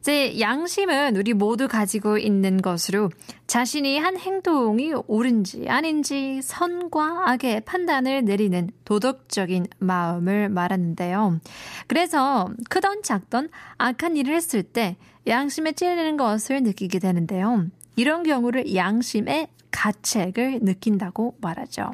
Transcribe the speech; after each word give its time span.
이제 0.00 0.40
양심은 0.40 1.16
우리 1.16 1.34
모두 1.34 1.68
가지고 1.68 2.16
있는 2.16 2.62
것으로 2.62 3.10
자신이 3.46 3.98
한 3.98 4.16
행동이 4.16 4.94
옳은지 5.06 5.68
아닌지 5.68 6.40
선과 6.42 7.30
악의 7.30 7.62
판단을 7.66 8.24
내리는 8.24 8.70
도덕적인 8.86 9.66
마음을 9.78 10.48
말하는데요. 10.48 11.40
그래서 11.86 12.48
크던 12.70 13.02
작던 13.02 13.50
악한 13.76 14.16
일을 14.16 14.34
했을 14.34 14.62
때 14.62 14.96
양심에 15.26 15.72
찔리는 15.72 16.16
것을 16.16 16.62
느끼게 16.62 16.98
되는데요. 16.98 17.66
이런 17.96 18.22
경우를 18.22 18.74
양심의 18.74 19.48
가책을 19.71 20.59
느낀다고 20.61 21.35
말하죠. 21.41 21.91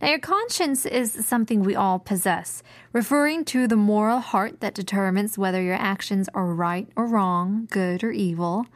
Now, 0.00 0.08
your 0.08 0.20
conscience 0.20 0.86
is 0.86 1.12
something 1.26 1.62
we 1.62 1.74
all 1.74 1.98
possess, 1.98 2.62
referring 2.92 3.44
to 3.46 3.66
the 3.66 3.76
moral 3.76 4.20
heart 4.20 4.60
that 4.60 4.74
determines 4.74 5.36
whether 5.36 5.60
your 5.60 5.74
actions 5.74 6.28
are 6.34 6.46
right 6.46 6.88
or 6.96 7.06
wrong, 7.06 7.66
good 7.70 8.04
or 8.04 8.12
evil. 8.12 8.66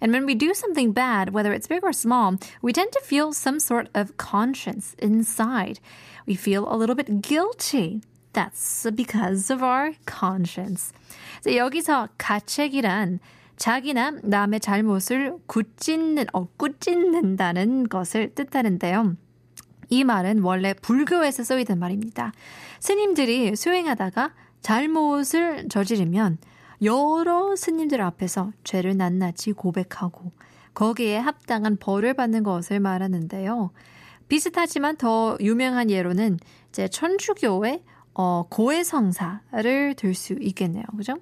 And 0.00 0.12
when 0.12 0.26
we 0.26 0.34
do 0.34 0.54
something 0.54 0.92
bad, 0.92 1.32
whether 1.34 1.52
it's 1.52 1.66
big 1.66 1.82
or 1.82 1.92
small, 1.92 2.36
we 2.62 2.72
tend 2.72 2.92
to 2.92 3.00
feel 3.00 3.32
some 3.32 3.58
sort 3.58 3.88
of 3.94 4.16
conscience 4.16 4.94
inside. 4.98 5.80
We 6.26 6.34
feel 6.34 6.72
a 6.72 6.76
little 6.76 6.94
bit 6.94 7.20
guilty. 7.20 8.02
That's 8.32 8.86
because 8.94 9.50
of 9.50 9.62
our 9.62 9.94
conscience. 10.06 10.92
So 11.42 11.50
여기서 11.50 12.10
가책이란 12.18 13.18
자기나 13.57 14.17
남의 14.23 14.59
잘못을 14.59 15.35
굳짓는, 15.47 16.25
어, 16.33 16.47
꾸짖는다는 16.57 17.87
것을 17.87 18.33
뜻하는데요. 18.35 19.15
이 19.89 20.03
말은 20.03 20.39
원래 20.41 20.73
불교에서 20.73 21.43
쓰이던 21.43 21.79
말입니다. 21.79 22.33
스님들이 22.79 23.55
수행하다가 23.55 24.33
잘못을 24.61 25.67
저지르면 25.69 26.37
여러 26.81 27.55
스님들 27.55 28.01
앞에서 28.01 28.51
죄를 28.63 28.97
낱낱이 28.97 29.53
고백하고 29.53 30.31
거기에 30.73 31.17
합당한 31.17 31.77
벌을 31.77 32.13
받는 32.15 32.43
것을 32.43 32.79
말하는데요. 32.79 33.71
비슷하지만 34.27 34.97
더 34.97 35.37
유명한 35.39 35.91
예로는 35.91 36.39
이제 36.69 36.87
천주교의 36.87 37.83
어, 38.15 38.45
고해성사를 38.49 39.93
들 39.95 40.13
수 40.13 40.33
있겠네요. 40.39 40.83
그죠? 40.97 41.17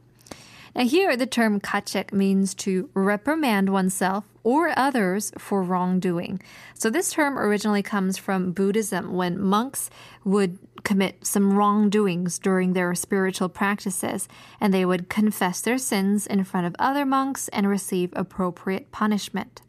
Now, 0.74 0.84
here 0.84 1.16
the 1.16 1.26
term 1.26 1.58
kachek 1.58 2.12
means 2.12 2.54
to 2.56 2.90
reprimand 2.92 3.70
oneself 3.70 4.24
or 4.42 4.78
others 4.78 5.32
for 5.38 5.62
wrongdoing. 5.62 6.42
So, 6.74 6.90
this 6.90 7.12
term 7.12 7.38
originally 7.38 7.82
comes 7.82 8.18
from 8.18 8.52
Buddhism 8.52 9.14
when 9.14 9.40
monks 9.40 9.88
would 10.24 10.58
commit 10.84 11.26
some 11.26 11.54
wrongdoings 11.54 12.38
during 12.38 12.74
their 12.74 12.94
spiritual 12.94 13.48
practices, 13.48 14.28
and 14.60 14.72
they 14.72 14.84
would 14.84 15.08
confess 15.08 15.62
their 15.62 15.78
sins 15.78 16.26
in 16.26 16.44
front 16.44 16.66
of 16.66 16.76
other 16.78 17.06
monks 17.06 17.48
and 17.48 17.66
receive 17.66 18.12
appropriate 18.14 18.92
punishment. 18.92 19.62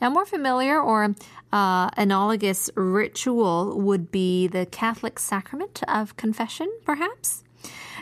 Now, 0.00 0.10
more 0.10 0.24
familiar 0.24 0.80
or 0.80 1.14
uh, 1.52 1.90
analogous 1.96 2.70
ritual 2.74 3.78
would 3.80 4.10
be 4.10 4.46
the 4.46 4.66
Catholic 4.66 5.18
sacrament 5.18 5.82
of 5.86 6.16
confession, 6.16 6.68
perhaps. 6.84 7.44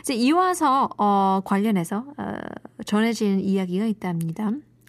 이제 0.01 0.13
이와서 0.15 0.89
어, 0.97 1.41
관련해서 1.45 2.03
어, 2.17 2.37
전해지는 2.88 3.40
이야기가 3.40 3.84
있답니다. 3.84 4.44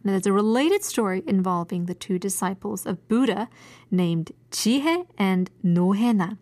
Now, 0.05 0.17
there's 0.17 0.25
a 0.25 0.31
related 0.31 0.85
story 0.85 1.21
involving 1.27 1.85
the 1.85 1.93
two 1.93 2.17
disciples 2.17 2.87
of 2.87 2.97
Buddha 3.09 3.47
named 3.91 4.33
지혜 4.51 5.03
and 5.19 5.51
노해나. 5.59 6.37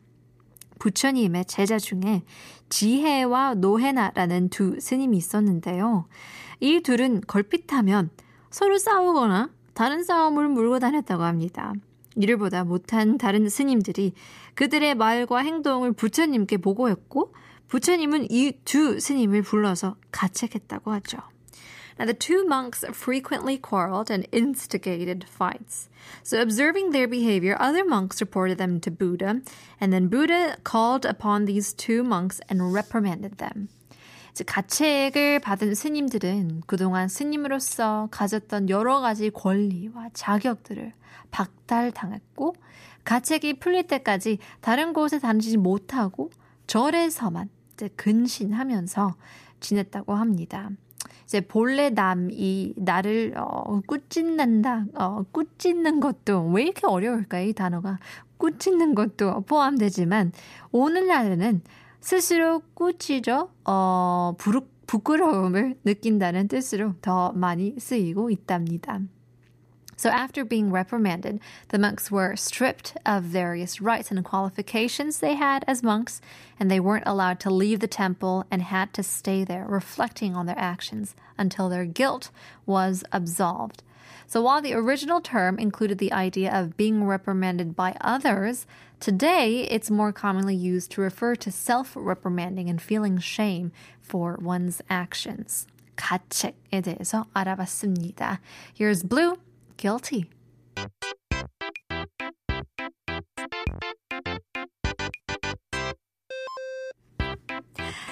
부처님의 0.78 1.46
제자 1.46 1.80
중에 1.80 2.22
지혜와 2.70 3.56
노해나라는 3.56 4.50
두 4.50 4.80
스님이 4.80 5.18
있었는데요. 5.18 6.06
이 6.60 6.82
둘은 6.82 7.22
걸핏하면 7.22 8.12
서로 8.52 8.78
싸우거나 8.78 9.50
다른 9.74 10.04
싸움을 10.04 10.50
물고 10.50 10.78
다녔다고 10.78 11.24
합니다. 11.24 11.74
이를 12.16 12.38
보다 12.38 12.64
못한 12.66 13.18
다른 13.18 13.50
스님들이 13.50 14.14
그들의 14.54 14.94
말과 14.94 15.40
행동을 15.40 15.94
부처님께 15.94 16.58
보고했고 16.58 17.34
부처님은 17.68 18.28
이 18.30 18.52
두 18.64 19.00
스님을 19.00 19.42
불러서 19.42 19.96
가책했다고 20.12 20.92
하죠. 20.92 21.18
Now, 22.00 22.06
the 22.06 22.14
two 22.14 22.46
monks 22.46 22.86
frequently 22.94 23.58
quarreled 23.58 24.12
and 24.12 24.28
instigated 24.32 25.26
fights. 25.28 25.90
So, 26.24 26.42
observing 26.42 26.92
their 26.92 27.08
behavior, 27.08 27.58
other 27.60 27.84
monks 27.84 28.22
reported 28.22 28.58
them 28.58 28.80
to 28.82 28.92
Buddha, 28.92 29.42
and 29.82 29.92
then 29.92 30.08
Buddha 30.08 30.58
called 30.64 31.06
upon 31.06 31.46
these 31.46 31.74
two 31.74 32.04
monks 32.04 32.40
and 32.50 32.74
reprimanded 32.74 33.38
them. 33.38 33.70
가책을 34.46 35.40
받은 35.40 35.74
스님들은 35.74 36.62
그동안 36.68 37.08
스님으로서 37.08 38.08
가졌던 38.12 38.70
여러 38.70 39.00
가지 39.00 39.32
권리와 39.32 40.10
자격들을 40.14 40.94
박탈당했고, 41.32 42.56
가책이 43.04 43.60
풀릴 43.60 43.88
때까지 43.88 44.38
다른 44.62 44.94
곳에 44.94 45.18
다니지 45.18 45.58
못하고 45.58 46.30
절에서만 46.68 47.50
근신하면서 47.96 49.16
지냈다고 49.60 50.14
합니다. 50.14 50.70
이제 51.28 51.42
본래 51.42 51.90
남이 51.90 52.76
나를 52.78 53.34
어, 53.36 53.82
꾸짖는다, 53.86 54.86
어, 54.96 55.24
꾸짖는 55.34 56.00
것도 56.00 56.48
왜 56.52 56.64
이렇게 56.64 56.88
어려울까요? 56.88 57.50
이 57.50 57.54
단어가 57.54 58.00
꾸짖는 58.38 58.96
것도 58.96 59.42
포함되지만 59.42 60.32
오늘날에는 60.72 61.62
스스로 62.00 62.62
꾸짖어 62.74 63.50
어, 63.66 64.36
부끄러움을 64.88 65.78
느낀다는 65.84 66.48
뜻으로 66.48 66.94
더 67.02 67.34
많이 67.34 67.76
쓰이고 67.78 68.30
있답니다. 68.30 69.02
So 69.97 70.11
after 70.11 70.45
being 70.45 70.73
reprimanded, 70.73 71.39
the 71.69 71.79
monks 71.79 72.11
were 72.11 72.35
stripped 72.35 72.97
of 73.07 73.23
various 73.23 73.81
rights 73.81 74.11
and 74.11 74.25
qualifications 74.25 75.19
they 75.19 75.35
had 75.35 75.65
as 75.69 75.85
monks, 75.85 76.21
and 76.59 76.69
they 76.69 76.81
weren't 76.81 77.07
allowed 77.07 77.39
to 77.41 77.51
leave 77.51 77.79
the 77.79 77.87
temple 77.87 78.45
and 78.51 78.63
had 78.63 78.93
to 78.95 79.05
stay 79.05 79.45
there 79.45 79.65
reflecting 79.69 80.35
on 80.35 80.47
their 80.47 80.59
actions 80.59 81.15
until 81.39 81.69
their 81.69 81.85
guilt 81.85 82.31
was 82.67 83.05
absolved. 83.13 83.85
So 84.27 84.43
while 84.43 84.61
the 84.61 84.75
original 84.75 85.21
term 85.21 85.57
included 85.59 85.99
the 85.99 86.13
idea 86.13 86.53
of 86.53 86.77
being 86.77 87.05
reprimanded 87.05 87.77
by 87.77 87.95
others, 88.01 88.67
today 88.99 89.69
it's 89.71 89.89
more 89.89 90.11
commonly 90.11 90.57
used 90.57 90.91
to 90.93 91.01
refer 91.01 91.37
to 91.37 91.53
self-reprimanding 91.53 92.69
and 92.69 92.83
feeling 92.83 93.19
shame 93.19 93.71
for 94.01 94.37
one's 94.43 94.83
actions. 94.91 95.69
가책에 95.97 96.81
대해서 96.83 97.27
알아봤습니다. 97.35 98.41
Here's 98.75 99.05
Blue 99.05 99.37
guilty. 99.78 100.26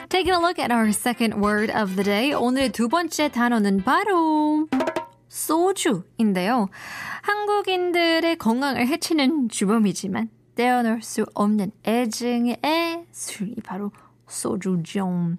Taking 0.09 0.34
a 0.34 0.40
look 0.40 0.59
at 0.59 0.72
our 0.72 0.92
second 0.94 1.42
word 1.42 1.70
of 1.70 1.96
the 1.96 2.03
day. 2.03 2.31
오늘의 2.34 2.72
두 2.72 2.88
번째 2.88 3.30
단어는 3.30 3.84
바로 3.84 4.68
소주인데요. 5.28 6.70
한국인들의 7.23 8.38
건강을 8.38 8.88
해치는 8.88 9.50
주범이지만 9.50 10.29
떼어놓을 10.56 11.02
수 11.02 11.26
없는 11.34 11.72
애증의 11.85 13.08
술이 13.11 13.56
바로 13.64 13.91
소주죠. 14.27 15.35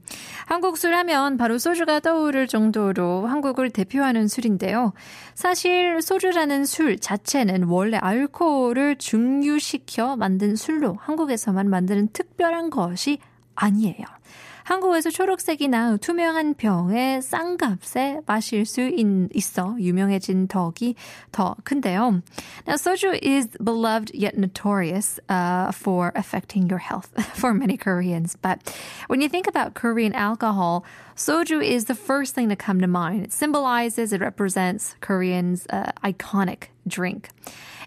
한국 0.47 0.79
술 0.79 0.95
하면 0.95 1.37
바로 1.37 1.59
소주가 1.59 2.01
떠오를 2.01 2.47
정도로 2.47 3.27
한국을 3.27 3.71
대표하는 3.71 4.29
술인데요. 4.29 4.93
사실 5.35 6.01
소주라는 6.03 6.65
술 6.65 6.99
자체는 6.99 7.65
원래 7.65 7.99
알코올을 7.99 8.97
증류시켜 8.97 10.17
만든 10.17 10.57
술로 10.57 10.97
한국에서만 11.01 11.69
만드는 11.69 12.09
특별한 12.13 12.71
것이 12.71 13.19
아니에요. 13.55 14.05
한국에서 14.66 15.10
초록색이나 15.10 15.98
투명한 15.98 16.54
병에 16.54 17.20
싼 17.22 17.58
값에 17.58 18.22
마실 18.26 18.66
수 18.66 18.82
있, 18.82 19.60
어 19.60 19.76
유명해진 19.80 20.48
덕이 20.48 20.96
더 21.32 21.56
큰데요. 21.64 22.22
Now, 22.68 22.76
soju 22.76 23.20
is 23.22 23.48
beloved 23.64 24.12
yet 24.14 24.38
notorious 24.38 25.20
uh, 25.30 25.72
for 25.72 26.12
affecting 26.16 26.68
your 26.70 26.80
health 26.80 27.10
for 27.36 27.54
many 27.54 27.78
Koreans. 27.78 28.38
But 28.42 28.60
when 29.08 29.22
you 29.22 29.30
think 29.30 29.48
about 29.48 29.74
Korean 29.74 30.14
alcohol, 30.14 30.86
soju 31.16 31.64
is 31.64 31.86
the 31.86 31.96
first 31.96 32.36
thing 32.36 32.50
to 32.50 32.56
come 32.56 32.80
to 32.82 32.88
mind. 32.88 33.24
It 33.24 33.34
symbolizes, 33.34 34.14
it 34.14 34.22
represents 34.22 34.96
Korean's 35.02 35.66
uh, 35.70 35.92
iconic 36.04 36.70
drink. 36.88 37.30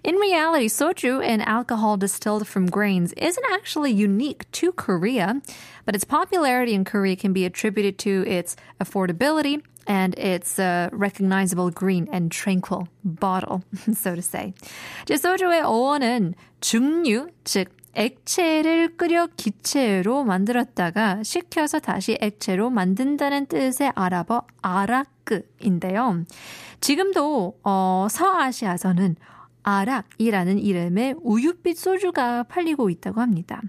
In 0.02 0.16
reality, 0.16 0.68
soju, 0.68 1.24
an 1.24 1.40
alcohol 1.40 1.96
distilled 1.96 2.46
from 2.46 2.66
grains, 2.66 3.12
isn't 3.14 3.46
actually 3.50 3.92
unique 3.92 4.50
to 4.52 4.72
Korea, 4.72 5.40
but 5.86 5.94
its 5.94 6.04
popularity 6.04 6.74
in 6.74 6.84
Korea 6.84 7.16
can 7.16 7.32
be 7.32 7.44
attributed 7.44 7.98
to 8.00 8.24
its 8.26 8.56
affordability 8.78 9.62
and 9.86 10.14
its 10.18 10.58
uh, 10.58 10.88
recognizable 10.92 11.70
green 11.70 12.08
and 12.12 12.30
tranquil 12.30 12.88
bottle, 13.04 13.62
so 13.94 14.14
to 14.14 14.22
say. 14.22 14.52
이제 15.04 15.16
소주의 15.16 15.62
어원은 15.62 16.34
증류, 16.60 17.28
즉 17.44 17.68
액체를 17.94 18.96
끓여 18.96 19.28
기체로 19.36 20.24
만들었다가 20.24 21.22
식혀서 21.22 21.78
다시 21.78 22.18
액체로 22.20 22.70
만든다는 22.70 23.46
뜻의 23.46 23.92
아랍어 23.94 24.42
아라크인데요. 24.62 26.24
지금도 26.80 27.58
어, 27.62 28.06
서아시아에서는 28.10 29.16
아락이라는 29.77 30.59
이름의 30.59 31.15
우유빛 31.21 31.77
소주가 31.77 32.43
팔리고 32.43 32.89
있다고 32.89 33.21
합니다. 33.21 33.61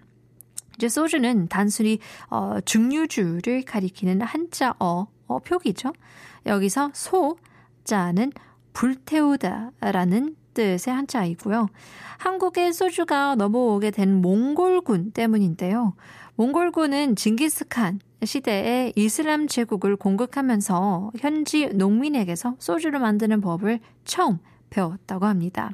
이제 0.77 0.89
소주는 0.89 1.49
단순히 1.49 1.99
어, 2.31 2.59
증류주를 2.65 3.65
가리키는 3.65 4.23
한자어 4.23 5.09
어, 5.27 5.39
표기죠. 5.41 5.93
여기서 6.47 6.91
소 6.95 7.37
자는 7.85 8.33
불태우다라는 8.73 10.37
뜻의 10.55 10.95
한자이고요. 10.95 11.69
한국에 12.19 12.73
소주가 12.73 13.35
넘어오게 13.35 13.91
된 13.91 14.21
몽골군 14.21 15.13
때문인데요. 15.13 15.95
몽골군은 16.37 17.17
징기스칸 17.17 18.01
시대에 18.25 18.93
이슬람 18.97 19.47
제국을 19.47 19.97
공격하면서 19.97 21.13
현지 21.19 21.69
농민에게서 21.69 22.57
소주를 22.59 23.01
만드는 23.01 23.41
법을 23.41 23.81
처음 24.05 24.39
배웠다고 24.71 25.27
합니다. 25.27 25.71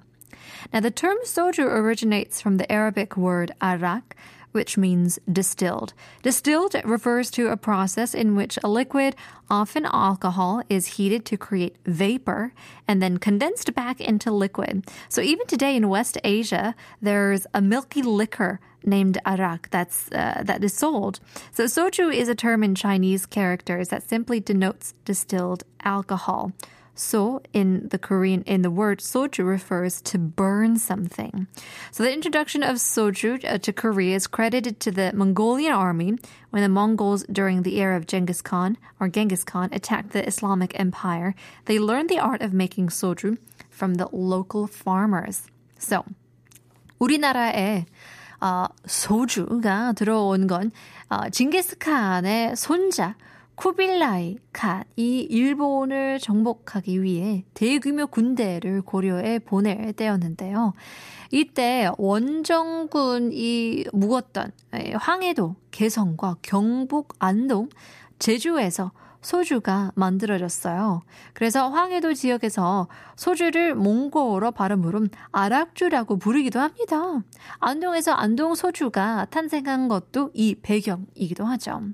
Now, 0.73 0.81
the 0.81 0.91
term 0.91 1.19
soju 1.25 1.65
originates 1.65 2.41
from 2.41 2.57
the 2.57 2.71
Arabic 2.71 3.17
word 3.17 3.53
arak, 3.61 4.17
which 4.57 4.79
means 4.79 5.19
distilled. 5.31 5.93
Distilled 6.23 6.75
refers 6.83 7.31
to 7.33 7.49
a 7.49 7.59
process 7.59 8.15
in 8.15 8.35
which 8.35 8.59
a 8.65 8.69
liquid, 8.69 9.15
often 9.51 9.85
alcohol, 9.85 10.63
is 10.71 10.97
heated 10.97 11.27
to 11.27 11.37
create 11.37 11.77
vapor 11.85 12.55
and 12.89 13.03
then 13.03 13.19
condensed 13.19 13.75
back 13.75 14.01
into 14.01 14.33
liquid. 14.33 14.87
So 15.11 15.21
even 15.21 15.47
today 15.47 15.77
in 15.77 15.91
West 15.91 16.17
Asia, 16.25 16.75
there's 17.03 17.47
a 17.53 17.61
milky 17.61 18.01
liquor 18.01 18.59
named 18.83 19.19
arak 19.27 19.69
that's 19.71 20.11
uh, 20.13 20.43
that 20.45 20.65
is 20.65 20.73
sold. 20.73 21.21
So 21.53 21.65
soju 21.65 22.15
is 22.15 22.29
a 22.29 22.35
term 22.35 22.65
in 22.65 22.75
Chinese 22.75 23.27
characters 23.27 23.89
that 23.89 24.09
simply 24.09 24.41
denotes 24.41 24.95
distilled 25.05 25.65
alcohol. 25.85 26.53
So 26.96 27.42
in 27.54 27.88
the 27.90 27.98
Korean, 27.98 28.44
in 28.44 28.62
the 28.62 28.70
word 28.70 29.00
soju 29.00 29.46
refers 29.46 30.02
to 30.04 30.18
burn 30.18 30.78
something. 30.78 31.48
So 31.92 32.04
the 32.04 32.14
introduction 32.14 32.64
of 32.64 32.78
soju 32.78 33.44
uh, 33.46 33.58
to 33.60 33.74
Korea 33.74 34.16
is 34.16 34.28
credited 34.28 34.80
to 34.82 34.92
the 34.92 35.12
Mongolian 35.14 35.74
army 35.74 36.20
when 36.50 36.62
the 36.62 36.70
Mongols 36.70 37.24
during 37.32 37.64
the 37.64 37.80
era 37.80 37.96
of 37.98 38.08
Genghis 38.08 38.42
Khan 38.42 38.78
or 39.00 39.08
Genghis 39.08 39.44
Khan 39.44 39.70
attacked 39.72 40.12
the 40.12 40.28
Islamic 40.28 40.78
Empire. 40.80 41.34
They 41.66 41.80
learned 41.80 42.10
the 42.10 42.20
art 42.20 42.42
of 42.42 42.54
making 42.54 42.90
soju 42.90 43.38
from 43.70 43.96
the 43.96 44.08
local 44.12 44.68
farmers. 44.68 45.48
So 45.80 46.04
우리나라에 47.00 47.86
어, 48.42 48.68
소주가 48.86 49.94
들어온 49.94 50.48
건 50.48 50.72
어, 51.10 51.30
징기스칸의 51.30 52.56
손자 52.56 53.16
쿠빌라이 53.57 54.37
칸이 54.53 55.23
일본을 55.23 56.19
정복하기 56.21 57.03
위해 57.03 57.45
대규모 57.55 58.07
군대를 58.07 58.83
고려에 58.83 59.39
보낼 59.39 59.93
때였는데요. 59.93 60.75
이때 61.31 61.91
원정군이 61.99 63.87
묵었던 63.93 64.53
황해도, 64.95 65.57
개성과 65.71 66.37
경북, 66.43 67.15
안동, 67.19 67.69
제주에서 68.19 68.93
소주가 69.27 69.91
만들어졌어요. 69.97 71.03
그래서 71.33 71.69
황해도 71.69 72.15
지역에서 72.15 72.87
소주를 73.17 73.75
몽골어 73.75 74.53
발음으로 74.53 75.09
아락주라고 75.33 76.19
부르기도 76.19 76.61
합니다. 76.61 76.97
안동에서 77.59 78.13
안동 78.13 78.55
소주가 78.55 79.27
탄생한 79.31 79.89
것도 79.89 80.31
이 80.33 80.55
배경이기도 80.55 81.45
하죠. 81.45 81.93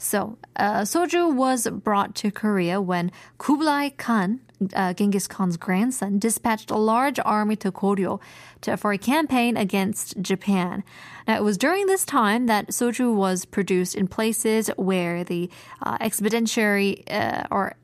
So, 0.00 0.36
uh, 0.58 0.82
soju 0.84 1.38
was 1.38 1.70
brought 1.84 2.14
to 2.16 2.32
Korea 2.32 2.80
when 2.80 3.12
Kublai 3.38 3.92
Khan, 3.96 4.40
uh, 4.74 4.94
Genghis 4.94 5.26
Khan's 5.26 5.56
grandson, 5.56 6.18
dispatched 6.18 6.70
a 6.70 6.76
large 6.76 7.18
army 7.24 7.56
to 7.56 7.72
Koryo 7.72 8.20
to, 8.62 8.76
for 8.76 8.92
a 8.92 8.98
campaign 8.98 9.56
against 9.56 10.20
Japan. 10.20 10.84
Now, 11.26 11.36
it 11.36 11.42
was 11.42 11.58
during 11.58 11.86
this 11.86 12.04
time 12.04 12.46
that 12.46 12.68
soju 12.68 13.14
was 13.14 13.44
produced 13.44 13.94
in 13.94 14.08
places 14.08 14.68
where 14.76 15.24
the 15.24 15.50
uh, 15.82 15.98
expeditionary 16.00 17.06
uh, 17.08 17.44
or 17.50 17.76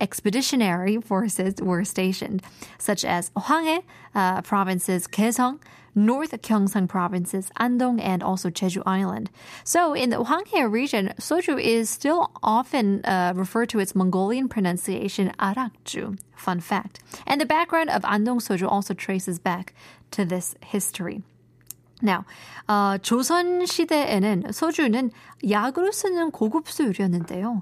expeditionary 0.00 1.00
forces 1.00 1.54
were 1.60 1.84
stationed, 1.84 2.42
such 2.78 3.04
as 3.04 3.30
Hwanghae 3.30 3.82
uh, 4.14 4.42
provinces, 4.42 5.06
Kaesong, 5.06 5.60
North 5.97 6.31
Gyeongsang 6.41 6.87
provinces, 6.89 7.49
Andong, 7.57 8.01
and 8.01 8.23
also 8.23 8.49
Jeju 8.49 8.81
Island. 8.85 9.29
So 9.63 9.93
in 9.93 10.09
the 10.09 10.23
Hwanghae 10.23 10.69
region, 10.69 11.13
soju 11.19 11.61
is 11.61 11.89
still 11.89 12.31
often 12.41 13.05
uh, 13.05 13.33
referred 13.35 13.69
to 13.69 13.79
its 13.79 13.93
Mongolian 13.95 14.47
pronunciation 14.49 15.31
arakju. 15.39 16.17
Fun 16.35 16.59
fact. 16.59 16.99
And 17.27 17.39
the 17.39 17.45
background 17.45 17.89
of 17.89 18.03
Andong 18.03 18.39
soju 18.39 18.67
also 18.67 18.93
traces 18.93 19.39
back 19.39 19.73
to 20.11 20.25
this 20.25 20.55
history. 20.61 21.21
Now, 22.01 22.25
uh, 22.67 22.97
조선 22.97 23.65
시대에는 23.65 24.51
소주는 24.51 25.11
약으로 25.47 25.91
쓰는 25.91 26.31
고급 26.31 26.67
수율이었는데요. 26.67 27.61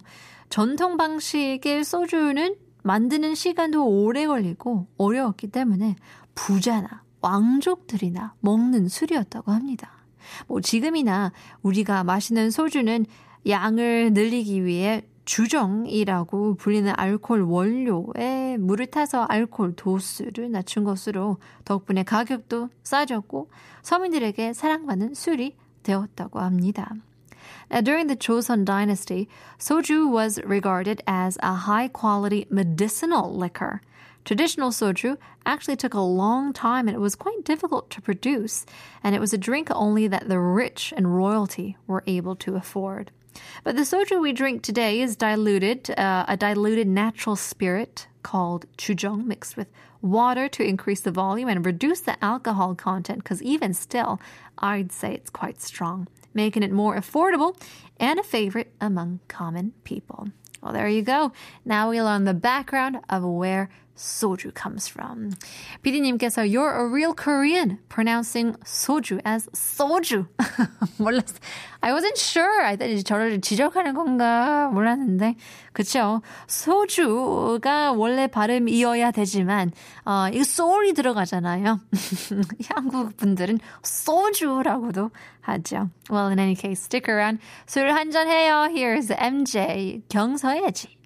전통 0.49 0.97
방식의 0.97 1.83
소주는 1.83 2.55
만드는 2.83 3.35
시간도 3.35 3.85
오래 3.85 4.25
걸리고 4.25 4.87
어려웠기 4.97 5.47
때문에 5.47 5.95
부자나 6.33 7.03
왕족들이나 7.26 8.34
먹는 8.40 8.88
술이었다고 8.88 9.50
합니다. 9.50 9.90
뭐 10.46 10.60
지금이나 10.60 11.32
우리가 11.62 12.04
마시는 12.04 12.50
소주는 12.50 13.04
양을 13.48 14.12
늘리기 14.12 14.64
위해 14.64 15.02
주정이라고 15.24 16.54
불리는 16.54 16.92
알코올 16.96 17.42
원료에 17.42 18.56
물을 18.58 18.86
타서 18.86 19.24
알코올 19.24 19.74
도수를 19.74 20.52
낮춘 20.52 20.84
것으로 20.84 21.38
덕분에 21.64 22.04
가격도 22.04 22.68
싸졌고 22.84 23.50
서민들에게 23.82 24.52
사랑받는 24.52 25.14
술이 25.14 25.56
되었다고 25.82 26.38
합니다. 26.38 26.94
Now, 27.70 27.80
during 27.80 28.06
the 28.06 28.16
Joseon 28.16 28.64
dynasty, 28.64 29.26
soju 29.58 30.12
was 30.12 30.40
regarded 30.44 31.02
as 31.08 31.36
a 31.42 31.66
high 31.66 31.88
quality 31.88 32.46
medicinal 32.50 33.30
liquor. 33.34 33.80
Traditional 34.26 34.70
soju 34.70 35.18
actually 35.46 35.76
took 35.76 35.94
a 35.94 36.00
long 36.00 36.52
time 36.52 36.88
and 36.88 36.96
it 36.96 37.00
was 37.00 37.14
quite 37.14 37.44
difficult 37.44 37.90
to 37.90 38.02
produce, 38.02 38.66
and 39.04 39.14
it 39.14 39.20
was 39.20 39.32
a 39.32 39.38
drink 39.38 39.68
only 39.70 40.08
that 40.08 40.28
the 40.28 40.40
rich 40.40 40.92
and 40.96 41.16
royalty 41.16 41.76
were 41.86 42.02
able 42.08 42.34
to 42.34 42.56
afford. 42.56 43.12
But 43.62 43.76
the 43.76 43.82
soju 43.82 44.20
we 44.20 44.32
drink 44.32 44.62
today 44.62 45.00
is 45.00 45.14
diluted, 45.14 45.96
uh, 45.96 46.24
a 46.26 46.36
diluted 46.36 46.88
natural 46.88 47.36
spirit 47.36 48.08
called 48.24 48.66
chujong 48.76 49.26
mixed 49.26 49.56
with 49.56 49.68
water 50.02 50.48
to 50.48 50.64
increase 50.64 51.02
the 51.02 51.12
volume 51.12 51.48
and 51.48 51.64
reduce 51.64 52.00
the 52.00 52.22
alcohol 52.24 52.74
content 52.74 53.22
because 53.22 53.40
even 53.44 53.74
still, 53.74 54.20
I'd 54.58 54.90
say 54.90 55.14
it's 55.14 55.30
quite 55.30 55.62
strong, 55.62 56.08
making 56.34 56.64
it 56.64 56.72
more 56.72 56.96
affordable 56.96 57.56
and 58.00 58.18
a 58.18 58.24
favorite 58.24 58.72
among 58.80 59.20
common 59.28 59.74
people. 59.84 60.30
Well, 60.60 60.72
there 60.72 60.88
you 60.88 61.02
go. 61.02 61.30
Now 61.64 61.90
we 61.90 62.02
learn 62.02 62.24
the 62.24 62.34
background 62.34 62.98
of 63.08 63.22
where 63.22 63.68
soju 63.96 64.52
comes 64.54 64.88
from. 64.88 65.32
PD님께서 65.82 66.44
you're 66.44 66.72
a 66.72 66.86
real 66.86 67.14
Korean 67.14 67.78
pronouncing 67.88 68.54
soju 68.64 69.20
as 69.24 69.48
soju. 69.54 70.26
몰랐어. 70.98 71.34
I 71.82 71.92
wasn't 71.92 72.18
sure. 72.18 72.64
I 72.64 72.76
thought 72.76 73.04
저를 73.04 73.40
지적하는 73.40 73.94
건가 73.94 74.70
몰랐는데 74.72 75.36
그쵸. 75.72 76.22
소주가 76.46 77.92
원래 77.92 78.26
발음이어야 78.26 79.10
되지만 79.10 79.72
어, 80.04 80.28
이거 80.32 80.40
soul이 80.40 80.92
들어가잖아요. 80.94 81.80
한국 82.74 83.16
분들은 83.16 83.58
소주라고도 83.82 85.10
하죠. 85.42 85.90
Well, 86.10 86.28
in 86.30 86.38
any 86.38 86.54
case, 86.54 86.82
stick 86.84 87.08
around. 87.08 87.40
술 87.66 87.90
한잔 87.92 88.28
해요. 88.28 88.68
Here's 88.70 89.10
MJ 89.10 90.02
경서예지. 90.08 90.96